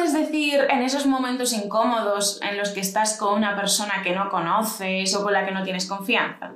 puedes 0.00 0.14
decir 0.14 0.66
en 0.70 0.80
esos 0.80 1.04
momentos 1.04 1.52
incómodos 1.52 2.40
en 2.40 2.56
los 2.56 2.70
que 2.70 2.80
estás 2.80 3.18
con 3.18 3.34
una 3.34 3.54
persona 3.54 4.00
que 4.02 4.14
no 4.14 4.30
conoces 4.30 5.14
o 5.14 5.22
con 5.22 5.34
la 5.34 5.44
que 5.44 5.52
no 5.52 5.62
tienes 5.62 5.84
confianza? 5.84 6.54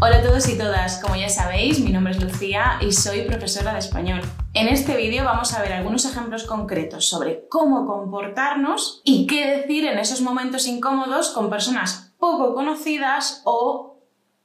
Hola 0.00 0.16
a 0.16 0.22
todos 0.22 0.48
y 0.48 0.56
todas, 0.56 1.02
como 1.02 1.16
ya 1.16 1.28
sabéis, 1.28 1.80
mi 1.80 1.90
nombre 1.90 2.14
es 2.14 2.22
Lucía 2.22 2.78
y 2.80 2.92
soy 2.92 3.26
profesora 3.26 3.74
de 3.74 3.80
español. 3.80 4.22
En 4.54 4.68
este 4.68 4.96
vídeo 4.96 5.24
vamos 5.24 5.52
a 5.52 5.60
ver 5.60 5.74
algunos 5.74 6.06
ejemplos 6.06 6.44
concretos 6.44 7.10
sobre 7.10 7.46
cómo 7.50 7.86
comportarnos 7.86 9.02
y 9.04 9.26
qué 9.26 9.46
decir 9.54 9.84
en 9.84 9.98
esos 9.98 10.22
momentos 10.22 10.66
incómodos 10.66 11.28
con 11.28 11.50
personas 11.50 12.14
poco 12.18 12.54
conocidas 12.54 13.42
o 13.44 13.98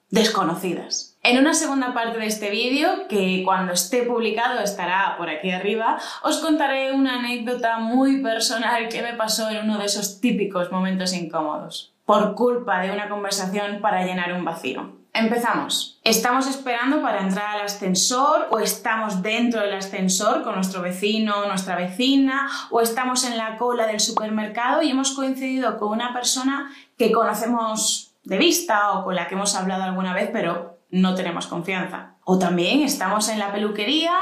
desconocidas. 0.10 1.13
En 1.26 1.38
una 1.38 1.54
segunda 1.54 1.94
parte 1.94 2.20
de 2.20 2.26
este 2.26 2.50
vídeo, 2.50 3.08
que 3.08 3.44
cuando 3.46 3.72
esté 3.72 4.04
publicado 4.04 4.60
estará 4.60 5.16
por 5.18 5.30
aquí 5.30 5.52
arriba, 5.52 5.98
os 6.22 6.40
contaré 6.40 6.92
una 6.92 7.20
anécdota 7.20 7.78
muy 7.78 8.22
personal 8.22 8.90
que 8.90 9.02
me 9.02 9.14
pasó 9.14 9.50
en 9.50 9.64
uno 9.64 9.78
de 9.78 9.86
esos 9.86 10.20
típicos 10.20 10.70
momentos 10.70 11.14
incómodos, 11.14 11.94
por 12.04 12.36
culpa 12.36 12.82
de 12.82 12.92
una 12.92 13.08
conversación 13.08 13.80
para 13.80 14.06
llenar 14.06 14.34
un 14.34 14.44
vacío. 14.44 14.98
Empezamos. 15.14 15.98
Estamos 16.04 16.46
esperando 16.46 17.02
para 17.02 17.22
entrar 17.22 17.56
al 17.56 17.62
ascensor 17.68 18.48
o 18.52 18.60
estamos 18.60 19.22
dentro 19.22 19.62
del 19.62 19.76
ascensor 19.76 20.44
con 20.44 20.56
nuestro 20.56 20.82
vecino, 20.82 21.46
nuestra 21.46 21.78
vecina 21.78 22.50
o 22.70 22.82
estamos 22.82 23.24
en 23.24 23.38
la 23.38 23.56
cola 23.56 23.88
del 23.88 24.02
supermercado 24.02 24.82
y 24.82 24.92
hemos 24.92 25.12
coincidido 25.12 25.78
con 25.78 25.90
una 25.94 26.12
persona 26.12 26.70
que 26.98 27.14
conocemos 27.14 28.12
de 28.26 28.38
vista 28.38 28.92
o 28.92 29.06
con 29.06 29.16
la 29.16 29.30
que 29.30 29.36
hemos 29.36 29.56
hablado 29.56 29.84
alguna 29.84 30.14
vez 30.14 30.30
pero 30.34 30.73
no 30.94 31.16
tenemos 31.16 31.48
confianza. 31.48 32.18
O 32.24 32.38
también 32.38 32.84
estamos 32.84 33.28
en 33.30 33.40
la 33.40 33.52
peluquería 33.52 34.14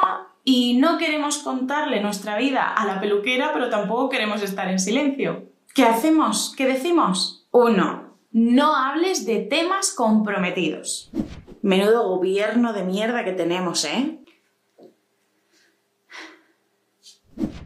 y 0.46 0.78
no 0.78 0.98
queremos 0.98 1.40
contarle 1.40 2.02
nuestra 2.02 2.38
vida 2.38 2.66
a 2.66 2.86
la 2.86 3.02
peluquera 3.02 3.52
pero 3.54 3.70
tampoco 3.70 4.10
queremos 4.10 4.42
estar 4.42 4.70
en 4.70 4.80
silencio. 4.80 5.50
¿Qué 5.76 5.84
hacemos? 5.84 6.54
¿Qué 6.56 6.66
decimos? 6.66 7.46
Uno, 7.52 8.16
no 8.32 8.76
hables 8.76 9.26
de 9.26 9.40
temas 9.40 9.92
comprometidos. 9.92 11.12
Menudo 11.62 12.08
gobierno 12.08 12.72
de 12.72 12.84
mierda 12.84 13.26
que 13.26 13.34
tenemos, 13.34 13.84
¿eh? 13.84 14.18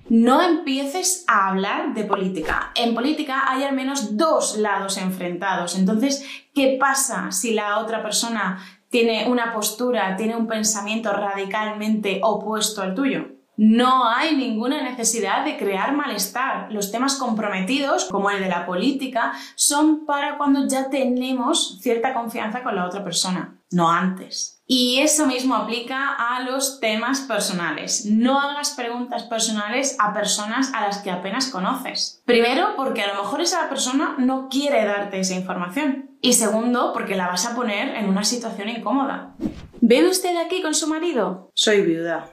No 0.09 0.41
empieces 0.41 1.25
a 1.27 1.49
hablar 1.49 1.93
de 1.93 2.03
política. 2.03 2.71
En 2.75 2.93
política 2.93 3.43
hay 3.47 3.63
al 3.63 3.75
menos 3.75 4.17
dos 4.17 4.57
lados 4.57 4.97
enfrentados. 4.97 5.77
Entonces, 5.77 6.25
¿qué 6.53 6.77
pasa 6.79 7.31
si 7.31 7.53
la 7.53 7.79
otra 7.79 8.03
persona 8.03 8.59
tiene 8.89 9.27
una 9.27 9.53
postura, 9.53 10.15
tiene 10.15 10.35
un 10.35 10.47
pensamiento 10.47 11.11
radicalmente 11.11 12.19
opuesto 12.21 12.81
al 12.81 12.93
tuyo? 12.93 13.34
No 13.57 14.07
hay 14.07 14.35
ninguna 14.35 14.81
necesidad 14.81 15.45
de 15.45 15.57
crear 15.57 15.95
malestar. 15.95 16.71
Los 16.71 16.91
temas 16.91 17.15
comprometidos, 17.15 18.05
como 18.05 18.29
el 18.29 18.41
de 18.41 18.49
la 18.49 18.65
política, 18.65 19.33
son 19.55 20.05
para 20.05 20.37
cuando 20.37 20.67
ya 20.67 20.89
tenemos 20.89 21.79
cierta 21.81 22.13
confianza 22.13 22.63
con 22.63 22.75
la 22.75 22.85
otra 22.85 23.03
persona, 23.03 23.59
no 23.71 23.89
antes. 23.89 24.55
Y 24.67 24.99
eso 24.99 25.27
mismo 25.27 25.55
aplica 25.55 26.15
a 26.17 26.41
los 26.41 26.79
temas 26.79 27.21
personales. 27.21 28.05
No 28.05 28.39
hagas 28.39 28.71
preguntas 28.71 29.23
personales 29.23 29.95
a 29.99 30.11
personas 30.11 30.73
a 30.73 30.81
las 30.81 30.97
que 30.99 31.11
apenas 31.11 31.49
conoces. 31.49 32.23
Primero, 32.25 32.75
porque 32.75 33.03
a 33.03 33.13
lo 33.13 33.21
mejor 33.21 33.41
esa 33.41 33.69
persona 33.69 34.15
no 34.17 34.49
quiere 34.49 34.83
darte 34.85 35.19
esa 35.19 35.35
información. 35.35 36.17
Y 36.19 36.33
segundo, 36.33 36.93
porque 36.93 37.15
la 37.15 37.27
vas 37.27 37.45
a 37.45 37.55
poner 37.55 37.95
en 37.95 38.09
una 38.09 38.23
situación 38.23 38.69
incómoda. 38.69 39.35
¿Ve 39.81 40.07
usted 40.07 40.35
aquí 40.37 40.63
con 40.63 40.73
su 40.73 40.87
marido? 40.87 41.51
Soy 41.53 41.81
viuda. 41.81 42.31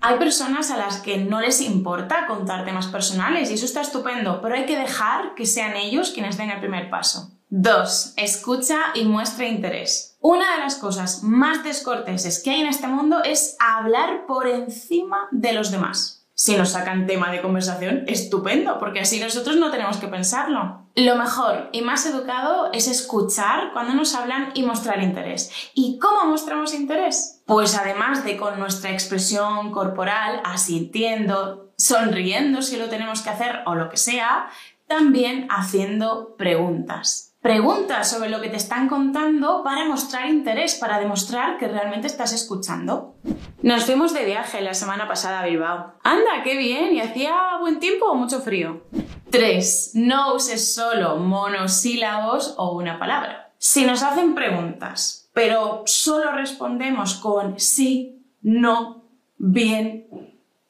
Hay 0.00 0.18
personas 0.18 0.70
a 0.70 0.76
las 0.76 0.98
que 0.98 1.18
no 1.18 1.40
les 1.40 1.60
importa 1.60 2.26
contar 2.26 2.64
temas 2.64 2.86
personales 2.86 3.50
y 3.50 3.54
eso 3.54 3.64
está 3.64 3.80
estupendo, 3.80 4.40
pero 4.40 4.54
hay 4.54 4.66
que 4.66 4.78
dejar 4.78 5.34
que 5.34 5.46
sean 5.46 5.76
ellos 5.76 6.10
quienes 6.10 6.36
den 6.36 6.50
el 6.50 6.60
primer 6.60 6.90
paso. 6.90 7.32
2. 7.50 8.14
Escucha 8.16 8.78
y 8.94 9.04
muestra 9.04 9.46
interés. 9.46 10.16
Una 10.20 10.54
de 10.54 10.60
las 10.60 10.76
cosas 10.76 11.22
más 11.22 11.62
descorteses 11.62 12.42
que 12.42 12.50
hay 12.50 12.60
en 12.60 12.66
este 12.66 12.88
mundo 12.88 13.22
es 13.22 13.56
hablar 13.60 14.26
por 14.26 14.48
encima 14.48 15.28
de 15.30 15.52
los 15.52 15.70
demás 15.70 16.25
si 16.36 16.54
nos 16.54 16.72
sacan 16.72 17.06
tema 17.06 17.32
de 17.32 17.40
conversación, 17.40 18.04
estupendo, 18.06 18.78
porque 18.78 19.00
así 19.00 19.18
nosotros 19.18 19.56
no 19.56 19.70
tenemos 19.70 19.96
que 19.96 20.06
pensarlo. 20.06 20.86
Lo 20.94 21.16
mejor 21.16 21.70
y 21.72 21.80
más 21.80 22.04
educado 22.04 22.70
es 22.74 22.88
escuchar 22.88 23.72
cuando 23.72 23.94
nos 23.94 24.14
hablan 24.14 24.50
y 24.52 24.62
mostrar 24.62 25.02
interés. 25.02 25.50
¿Y 25.72 25.98
cómo 25.98 26.26
mostramos 26.26 26.74
interés? 26.74 27.42
Pues 27.46 27.74
además 27.74 28.22
de 28.22 28.36
con 28.36 28.58
nuestra 28.58 28.90
expresión 28.90 29.72
corporal, 29.72 30.42
asintiendo, 30.44 31.72
sonriendo 31.78 32.60
si 32.60 32.76
lo 32.76 32.90
tenemos 32.90 33.22
que 33.22 33.30
hacer 33.30 33.60
o 33.64 33.74
lo 33.74 33.88
que 33.88 33.96
sea, 33.96 34.50
también 34.86 35.48
haciendo 35.50 36.36
preguntas. 36.36 37.25
Preguntas 37.46 38.10
sobre 38.10 38.28
lo 38.28 38.40
que 38.40 38.48
te 38.48 38.56
están 38.56 38.88
contando 38.88 39.62
para 39.62 39.84
mostrar 39.84 40.28
interés, 40.28 40.74
para 40.74 40.98
demostrar 40.98 41.58
que 41.58 41.68
realmente 41.68 42.08
estás 42.08 42.32
escuchando. 42.32 43.14
Nos 43.62 43.84
fuimos 43.84 44.12
de 44.12 44.24
viaje 44.24 44.60
la 44.62 44.74
semana 44.74 45.06
pasada 45.06 45.38
a 45.38 45.46
Bilbao. 45.46 45.94
Anda, 46.02 46.42
qué 46.42 46.56
bien, 46.56 46.92
y 46.92 47.00
hacía 47.00 47.36
buen 47.60 47.78
tiempo 47.78 48.06
o 48.06 48.16
mucho 48.16 48.40
frío. 48.40 48.82
3. 49.30 49.92
No 49.94 50.34
uses 50.34 50.74
solo 50.74 51.18
monosílabos 51.18 52.56
o 52.58 52.72
una 52.72 52.98
palabra. 52.98 53.52
Si 53.58 53.84
nos 53.84 54.02
hacen 54.02 54.34
preguntas, 54.34 55.30
pero 55.32 55.84
solo 55.86 56.32
respondemos 56.32 57.14
con 57.14 57.60
sí, 57.60 58.26
no, 58.42 59.04
bien, 59.36 60.08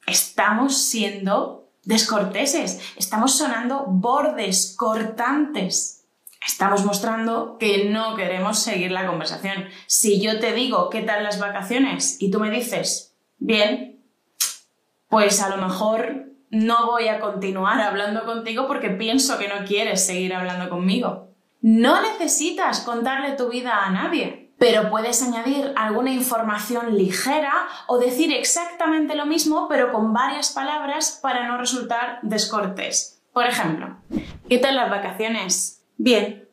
estamos 0.06 0.76
siendo 0.76 1.70
descorteses, 1.84 2.82
estamos 2.96 3.34
sonando 3.34 3.86
bordes, 3.86 4.74
cortantes. 4.76 5.96
Estamos 6.44 6.84
mostrando 6.84 7.56
que 7.58 7.88
no 7.90 8.16
queremos 8.16 8.58
seguir 8.58 8.90
la 8.90 9.06
conversación. 9.06 9.66
Si 9.86 10.20
yo 10.20 10.40
te 10.40 10.52
digo 10.52 10.90
qué 10.90 11.02
tal 11.02 11.22
las 11.22 11.38
vacaciones 11.38 12.16
y 12.20 12.30
tú 12.30 12.40
me 12.40 12.50
dices, 12.50 13.16
bien, 13.38 14.04
pues 15.08 15.40
a 15.40 15.48
lo 15.48 15.56
mejor 15.56 16.26
no 16.50 16.86
voy 16.86 17.08
a 17.08 17.20
continuar 17.20 17.80
hablando 17.80 18.24
contigo 18.24 18.66
porque 18.66 18.90
pienso 18.90 19.38
que 19.38 19.48
no 19.48 19.64
quieres 19.66 20.06
seguir 20.06 20.34
hablando 20.34 20.68
conmigo. 20.68 21.28
No 21.60 22.00
necesitas 22.00 22.80
contarle 22.80 23.32
tu 23.32 23.48
vida 23.48 23.84
a 23.84 23.90
nadie, 23.90 24.52
pero 24.58 24.90
puedes 24.90 25.22
añadir 25.22 25.72
alguna 25.76 26.12
información 26.12 26.96
ligera 26.96 27.52
o 27.88 27.98
decir 27.98 28.32
exactamente 28.32 29.14
lo 29.14 29.26
mismo 29.26 29.66
pero 29.68 29.92
con 29.92 30.12
varias 30.12 30.52
palabras 30.52 31.18
para 31.22 31.46
no 31.46 31.58
resultar 31.58 32.20
descortés. 32.22 33.22
Por 33.32 33.46
ejemplo, 33.46 33.98
¿qué 34.48 34.58
tal 34.58 34.76
las 34.76 34.90
vacaciones? 34.90 35.75
Bien. 35.96 36.48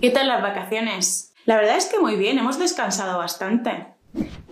¿Qué 0.00 0.10
tal 0.10 0.28
las 0.28 0.42
vacaciones? 0.42 1.34
La 1.46 1.56
verdad 1.56 1.76
es 1.76 1.86
que 1.86 1.98
muy 1.98 2.16
bien, 2.16 2.38
hemos 2.38 2.58
descansado 2.58 3.18
bastante. 3.18 3.94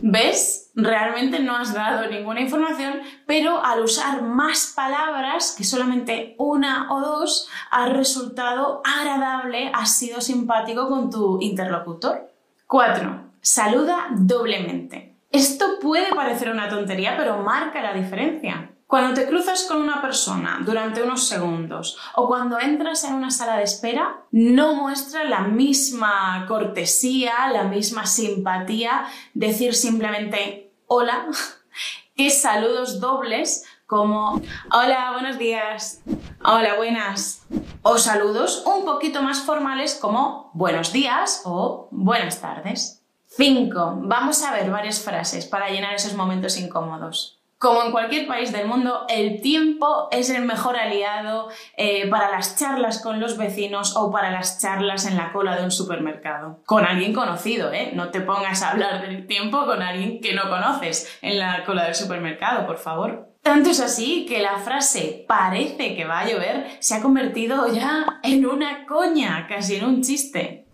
¿Ves? 0.01 0.71
Realmente 0.75 1.39
no 1.41 1.57
has 1.57 1.73
dado 1.73 2.09
ninguna 2.09 2.41
información, 2.41 3.01
pero 3.27 3.65
al 3.65 3.83
usar 3.83 4.23
más 4.23 4.73
palabras 4.75 5.55
que 5.57 5.65
solamente 5.65 6.35
una 6.39 6.93
o 6.93 7.01
dos, 7.01 7.49
has 7.71 7.93
resultado 7.93 8.83
agradable, 8.85 9.71
has 9.75 9.97
sido 9.97 10.21
simpático 10.21 10.89
con 10.89 11.11
tu 11.11 11.41
interlocutor. 11.41 12.31
4. 12.67 13.33
Saluda 13.41 14.09
doblemente. 14.11 15.17
Esto 15.31 15.79
puede 15.81 16.15
parecer 16.15 16.51
una 16.51 16.69
tontería, 16.69 17.17
pero 17.17 17.39
marca 17.39 17.81
la 17.81 17.95
diferencia. 17.95 18.71
Cuando 18.93 19.15
te 19.15 19.27
cruzas 19.27 19.65
con 19.65 19.81
una 19.81 20.03
persona 20.03 20.61
durante 20.67 21.03
unos 21.03 21.27
segundos 21.27 21.97
o 22.15 22.29
cuando 22.29 22.61
entras 22.61 23.05
en 23.05 23.15
una 23.15 23.31
sala 23.31 23.57
de 23.57 23.63
espera, 23.63 24.19
no 24.33 24.75
muestra 24.75 25.25
la 25.25 25.41
misma 25.41 26.45
cortesía, 26.47 27.49
la 27.51 27.63
misma 27.63 28.05
simpatía 28.05 29.07
decir 29.33 29.75
simplemente 29.75 30.75
hola 30.89 31.27
que 32.17 32.29
saludos 32.29 33.01
dobles 33.01 33.65
como 33.87 34.43
hola, 34.71 35.13
buenos 35.13 35.39
días, 35.39 36.03
hola, 36.45 36.77
buenas. 36.77 37.47
O 37.81 37.97
saludos 37.97 38.63
un 38.67 38.85
poquito 38.85 39.23
más 39.23 39.41
formales 39.41 39.95
como 39.95 40.51
buenos 40.53 40.93
días 40.93 41.41
o 41.47 41.89
buenas 41.93 42.43
tardes. 42.43 43.03
5. 43.29 44.01
Vamos 44.03 44.43
a 44.43 44.53
ver 44.53 44.71
varias 44.71 45.01
frases 45.01 45.47
para 45.47 45.71
llenar 45.71 45.95
esos 45.95 46.13
momentos 46.13 46.59
incómodos. 46.59 47.42
Como 47.63 47.85
en 47.85 47.93
cualquier 47.93 48.27
país 48.27 48.51
del 48.51 48.67
mundo, 48.67 49.07
el 49.09 49.41
tiempo 49.41 50.09
es 50.11 50.31
el 50.31 50.45
mejor 50.45 50.77
aliado 50.77 51.49
eh, 51.77 52.11
para 52.11 52.29
las 52.29 52.57
charlas 52.57 53.01
con 53.01 53.21
los 53.21 53.39
vecinos 53.39 53.97
o 53.97 54.11
para 54.11 54.33
las 54.33 54.61
charlas 54.61 55.07
en 55.07 55.17
la 55.17 55.31
cola 55.33 55.57
de 55.57 55.63
un 55.63 55.71
supermercado. 55.71 56.59
Con 56.67 56.85
alguien 56.85 57.13
conocido, 57.13 57.73
¿eh? 57.73 57.93
No 57.95 58.11
te 58.11 58.21
pongas 58.21 58.65
a 58.65 58.73
hablar 58.73 59.03
del 59.03 59.29
tiempo 59.29 59.65
con 59.65 59.81
alguien 59.81 60.21
que 60.21 60.35
no 60.35 60.51
conoces 60.51 61.21
en 61.23 61.39
la 61.39 61.63
cola 61.65 61.85
del 61.85 61.95
supermercado, 61.95 62.67
por 62.67 62.79
favor. 62.79 63.29
Tanto 63.45 63.71
es 63.71 63.81
así 63.81 64.27
que 64.29 64.43
la 64.43 64.57
frase 64.57 65.25
parece 65.29 65.95
que 65.95 66.05
va 66.05 66.19
a 66.19 66.27
llover 66.27 66.67
se 66.81 66.97
ha 66.97 67.01
convertido 67.01 67.73
ya 67.73 68.19
en 68.25 68.45
una 68.45 68.87
coña, 68.87 69.47
casi 69.49 69.77
en 69.77 69.85
un 69.85 70.03
chiste. 70.03 70.67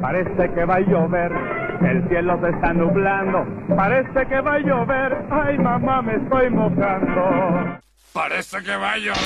Parece 0.00 0.52
que 0.56 0.64
va 0.64 0.74
a 0.74 0.80
llover, 0.80 1.30
el 1.84 2.08
cielo 2.08 2.38
se 2.40 2.50
está 2.50 2.72
nublando. 2.72 3.44
Parece 3.76 4.26
que 4.28 4.40
va 4.40 4.54
a 4.54 4.58
llover, 4.58 5.26
ay 5.30 5.58
mamá 5.58 6.02
me 6.02 6.16
estoy 6.16 6.50
mojando. 6.50 7.80
Parece 8.12 8.62
que 8.62 8.76
va 8.76 8.92
a 8.92 8.98
llover. 8.98 9.16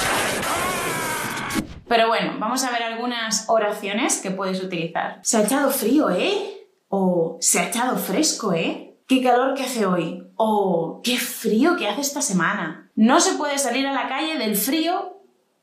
Pero 1.88 2.08
bueno, 2.08 2.32
vamos 2.38 2.64
a 2.64 2.70
ver 2.70 2.82
algunas 2.82 3.48
oraciones 3.48 4.20
que 4.22 4.30
puedes 4.30 4.62
utilizar. 4.62 5.18
Se 5.22 5.38
ha 5.38 5.42
echado 5.42 5.70
frío, 5.70 6.10
¿eh? 6.10 6.32
O 6.88 7.36
se 7.40 7.60
ha 7.60 7.68
echado 7.68 7.96
fresco, 7.96 8.52
¿eh? 8.52 8.90
qué 9.10 9.20
calor 9.24 9.54
que 9.54 9.64
hace 9.64 9.86
hoy 9.86 10.22
o 10.36 11.00
qué 11.02 11.16
frío 11.16 11.76
que 11.76 11.88
hace 11.88 12.00
esta 12.00 12.22
semana. 12.22 12.92
No 12.94 13.18
se 13.18 13.32
puede 13.32 13.58
salir 13.58 13.84
a 13.84 13.92
la 13.92 14.08
calle 14.08 14.38
del 14.38 14.54
frío 14.54 15.19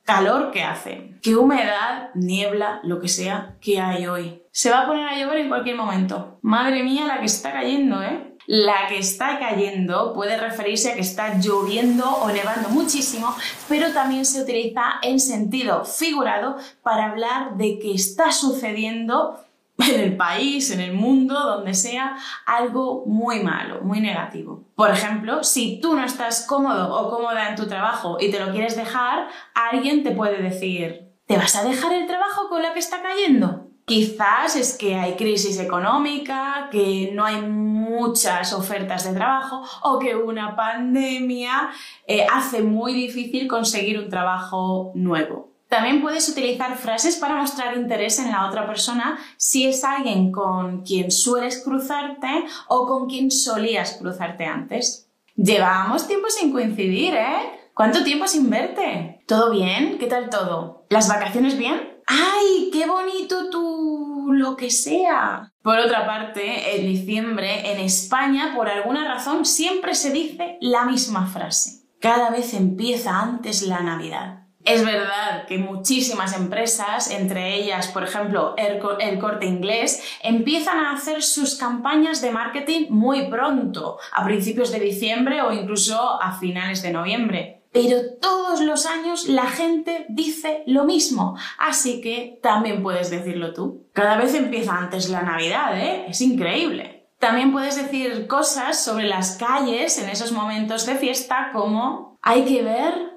calor 0.08 0.52
que 0.52 0.64
hace, 0.64 1.16
qué 1.22 1.36
humedad, 1.36 2.12
niebla, 2.16 2.80
lo 2.84 3.02
que 3.02 3.10
sea 3.10 3.58
que 3.60 3.82
hay 3.82 4.08
hoy. 4.08 4.42
Se 4.52 4.72
va 4.72 4.84
a 4.84 4.88
poner 4.88 5.06
a 5.06 5.20
llover 5.20 5.40
en 5.40 5.50
cualquier 5.50 5.76
momento. 5.76 6.40
Madre 6.42 6.82
mía, 6.82 7.06
la 7.06 7.20
que 7.20 7.26
está 7.26 7.52
cayendo, 7.52 8.02
¿eh? 8.02 8.38
La 8.46 8.88
que 8.88 9.00
está 9.00 9.38
cayendo 9.38 10.14
puede 10.14 10.38
referirse 10.38 10.94
a 10.94 10.96
que 10.96 11.02
está 11.02 11.38
lloviendo 11.40 12.10
o 12.10 12.32
nevando 12.32 12.70
muchísimo, 12.70 13.36
pero 13.68 13.92
también 13.92 14.26
se 14.26 14.42
utiliza 14.42 14.94
en 15.02 15.20
sentido 15.20 15.84
figurado 15.84 16.56
para 16.82 17.12
hablar 17.12 17.58
de 17.58 17.78
que 17.78 17.94
está 17.94 18.32
sucediendo 18.32 19.44
en 19.94 20.00
el 20.00 20.18
país, 20.18 20.72
en 20.72 20.82
el 20.82 20.94
mundo, 20.94 21.36
donde 21.40 21.74
sea, 21.74 22.18
algo 22.46 23.04
muy 23.06 23.42
malo, 23.42 23.82
muy 23.82 24.00
negativo. 24.00 24.64
Por 24.76 24.90
ejemplo, 24.92 25.44
si 25.44 25.80
tú 25.82 25.96
no 25.96 26.04
estás 26.04 26.46
cómodo 26.48 26.94
o 26.94 27.10
cómoda 27.10 27.50
en 27.50 27.56
tu 27.56 27.68
trabajo 27.68 28.18
y 28.20 28.32
te 28.32 28.40
lo 28.40 28.52
quieres 28.52 28.76
dejar, 28.76 29.28
alguien 29.54 30.04
te 30.04 30.12
puede 30.12 30.42
decir, 30.42 31.12
¿te 31.28 31.38
vas 31.38 31.56
a 31.56 31.64
dejar 31.64 31.94
el 31.94 32.08
trabajo 32.08 32.50
con 32.50 32.62
la 32.62 32.74
que 32.74 32.80
está 32.80 33.02
cayendo? 33.02 33.68
Quizás 33.86 34.56
es 34.58 34.78
que 34.78 34.96
hay 34.96 35.14
crisis 35.14 35.60
económica, 35.60 36.68
que 36.72 37.12
no 37.14 37.24
hay 37.24 37.42
muchas 37.42 38.52
ofertas 38.52 39.06
de 39.06 39.14
trabajo 39.14 39.62
o 39.82 39.98
que 39.98 40.16
una 40.16 40.58
pandemia 40.58 41.70
eh, 42.06 42.26
hace 42.30 42.64
muy 42.64 42.94
difícil 42.94 43.48
conseguir 43.48 43.98
un 43.98 44.10
trabajo 44.10 44.92
nuevo. 44.94 45.57
También 45.70 46.02
puedes 46.02 46.30
utilizar 46.30 46.78
frases 46.78 47.18
para 47.18 47.36
mostrar 47.36 47.78
interés 47.78 48.20
en 48.20 48.32
la 48.32 48.48
otra 48.48 48.66
persona 48.66 49.20
si 49.38 49.68
es 49.68 49.84
alguien 49.84 50.32
con 50.32 50.84
quien 50.84 51.12
sueles 51.12 51.62
cruzarte 51.64 52.46
o 52.68 52.88
con 52.88 53.08
quien 53.08 53.32
solías 53.32 53.98
cruzarte 54.00 54.46
antes. 54.46 55.10
Llevamos 55.36 56.08
tiempo 56.08 56.30
sin 56.30 56.52
coincidir, 56.52 57.14
¿eh? 57.14 57.70
¿Cuánto 57.74 58.04
tiempo 58.04 58.28
sin 58.28 58.50
verte? 58.50 59.24
¿Todo 59.28 59.52
bien? 59.52 59.98
¿Qué 60.00 60.08
tal 60.08 60.30
todo? 60.30 60.86
¿Las 60.90 61.08
vacaciones 61.08 61.58
bien? 61.58 62.00
¡Ay, 62.08 62.70
qué 62.72 62.88
bonito 62.88 63.50
tú! 63.50 63.98
lo 64.34 64.56
que 64.56 64.70
sea. 64.70 65.54
Por 65.62 65.80
otra 65.80 66.06
parte, 66.06 66.78
en 66.78 66.88
diciembre, 66.88 67.72
en 67.72 67.80
España, 67.80 68.54
por 68.56 68.70
alguna 68.70 69.08
razón, 69.08 69.46
siempre 69.46 69.96
se 69.96 70.12
dice 70.12 70.58
la 70.62 70.86
misma 70.86 71.28
frase. 71.28 71.86
Cada 72.00 72.30
vez 72.30 72.54
empieza 72.54 73.20
antes 73.20 73.64
la 73.64 73.82
Navidad. 73.82 74.47
Es 74.68 74.84
verdad 74.84 75.46
que 75.48 75.58
muchísimas 75.58 76.36
empresas, 76.36 77.10
entre 77.10 77.56
ellas, 77.56 77.88
por 77.88 78.04
ejemplo, 78.04 78.54
el, 78.58 79.18
corte 79.18 79.46
inglés, 79.46 80.04
empiezan 80.22 80.80
a 80.80 80.92
hacer 80.92 81.24
sus 81.24 81.56
campañas 81.56 82.22
de 82.22 82.32
marketing 82.32 82.88
muy 82.90 83.30
pronto, 83.30 83.98
a 84.12 84.26
principios 84.26 84.74
de 84.74 84.82
diciembre 84.82 85.42
o 85.42 85.54
incluso 85.54 86.22
a 86.22 86.38
finales 86.38 86.82
de 86.82 86.92
noviembre. 86.92 87.64
Pero 87.72 87.98
todos 88.20 88.60
los 88.60 88.86
años 88.86 89.30
la 89.30 89.46
gente 89.46 90.06
dice 90.10 90.64
lo 90.68 90.84
mismo, 90.84 91.38
así 91.58 92.02
que 92.02 92.38
también 92.44 92.84
puedes 92.84 93.10
decirlo 93.10 93.54
tú. 93.54 93.88
Cada 93.94 94.18
vez 94.18 94.34
empieza 94.34 94.78
antes 94.78 95.08
la 95.08 95.22
Navidad, 95.22 95.80
¿eh? 95.80 96.08
Es 96.10 96.20
increíble. 96.20 97.08
También 97.20 97.54
puedes 97.54 97.78
decir 97.78 98.28
cosas 98.28 98.84
sobre 98.84 99.06
las 99.06 99.38
calles 99.38 99.98
en 99.98 100.10
esos 100.10 100.34
momentos 100.34 100.86
de 100.86 100.96
fiesta 100.96 101.52
como 101.54 102.18
hay 102.22 102.44
que 102.44 102.64
ver 102.64 103.17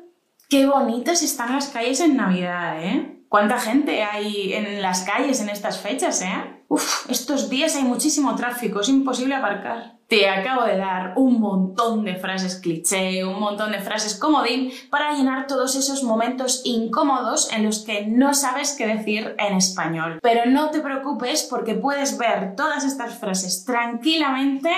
Qué 0.50 0.66
bonitas 0.66 1.22
están 1.22 1.54
las 1.54 1.68
calles 1.68 2.00
en 2.00 2.16
Navidad, 2.16 2.82
¿eh? 2.84 3.22
¿Cuánta 3.28 3.60
gente 3.60 4.02
hay 4.02 4.52
en 4.52 4.82
las 4.82 5.02
calles 5.02 5.40
en 5.40 5.48
estas 5.48 5.78
fechas, 5.78 6.22
eh? 6.22 6.64
Uf, 6.66 7.08
estos 7.08 7.48
días 7.48 7.76
hay 7.76 7.84
muchísimo 7.84 8.34
tráfico, 8.34 8.80
es 8.80 8.88
imposible 8.88 9.36
aparcar. 9.36 9.99
Te 10.10 10.28
acabo 10.28 10.64
de 10.64 10.76
dar 10.76 11.12
un 11.14 11.38
montón 11.40 12.04
de 12.04 12.16
frases 12.16 12.56
cliché, 12.56 13.24
un 13.24 13.38
montón 13.38 13.70
de 13.70 13.78
frases 13.78 14.16
comodín 14.16 14.72
para 14.90 15.12
llenar 15.12 15.46
todos 15.46 15.76
esos 15.76 16.02
momentos 16.02 16.62
incómodos 16.64 17.52
en 17.52 17.64
los 17.64 17.84
que 17.84 18.08
no 18.08 18.34
sabes 18.34 18.74
qué 18.76 18.88
decir 18.88 19.36
en 19.38 19.56
español. 19.56 20.18
Pero 20.20 20.50
no 20.50 20.70
te 20.70 20.80
preocupes 20.80 21.46
porque 21.48 21.74
puedes 21.74 22.18
ver 22.18 22.56
todas 22.56 22.82
estas 22.82 23.20
frases 23.20 23.64
tranquilamente 23.64 24.70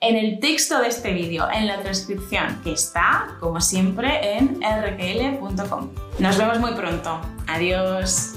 en 0.00 0.16
el 0.16 0.40
texto 0.40 0.80
de 0.80 0.88
este 0.88 1.12
vídeo, 1.12 1.46
en 1.52 1.66
la 1.66 1.80
transcripción, 1.80 2.58
que 2.64 2.72
está, 2.72 3.36
como 3.40 3.60
siempre, 3.60 4.38
en 4.38 4.58
rkl.com. 4.62 5.90
Nos 6.18 6.38
vemos 6.38 6.60
muy 6.60 6.72
pronto. 6.72 7.20
Adiós. 7.46 8.32